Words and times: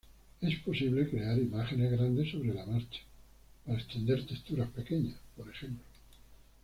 Es 0.41 0.55
posible 0.61 1.07
crear 1.07 1.37
imágenes 1.37 1.91
grandes 1.91 2.31
sobre 2.31 2.55
la 2.55 2.65
marcha, 2.65 3.01
para 3.63 3.77
extender 3.77 4.25
texturas 4.25 4.67
pequeñas, 4.71 5.13
por 5.37 5.47
ejemplo. 5.47 5.83